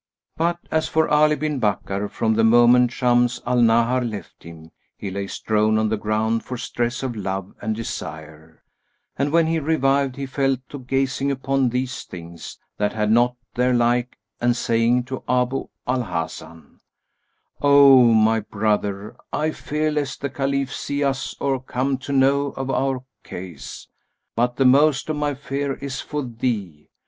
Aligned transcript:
But 0.35 0.57
as 0.71 0.87
for 0.87 1.07
Ali 1.09 1.35
bin 1.35 1.59
Bakkar, 1.59 2.09
from 2.09 2.33
the 2.33 2.43
moment 2.43 2.91
Shams 2.91 3.39
al 3.45 3.61
Nahar 3.61 4.01
left 4.03 4.41
him, 4.41 4.71
he 4.97 5.11
lay 5.11 5.27
strown 5.27 5.77
on 5.77 5.89
the 5.89 5.95
ground 5.95 6.43
for 6.43 6.57
stress 6.57 7.03
of 7.03 7.15
love 7.15 7.53
and 7.61 7.75
desire; 7.75 8.63
and, 9.15 9.31
when 9.31 9.45
he 9.45 9.59
revived, 9.59 10.15
he 10.15 10.25
fell 10.25 10.57
to 10.69 10.79
gazing 10.79 11.29
upon 11.29 11.69
these 11.69 12.01
things 12.03 12.57
that 12.79 12.93
had 12.93 13.11
not 13.11 13.35
their 13.53 13.75
like 13.75 14.17
and 14.39 14.55
saying 14.57 15.03
to 15.03 15.21
Abu 15.29 15.67
al 15.85 16.01
Hasan, 16.05 16.79
"O 17.61 18.03
my 18.05 18.39
brother, 18.39 19.15
I 19.31 19.51
fear 19.51 19.91
lest 19.91 20.21
the 20.21 20.31
Caliph 20.31 20.73
see 20.73 21.03
us 21.03 21.35
or 21.39 21.61
come 21.61 21.99
to 21.99 22.11
know 22.11 22.53
of 22.53 22.71
our 22.71 23.03
case; 23.23 23.87
but 24.35 24.55
the 24.55 24.65
most 24.65 25.09
of 25.11 25.15
my 25.15 25.35
fear 25.35 25.75
is 25.75 26.01
for 26.01 26.23
thee. 26.23 26.89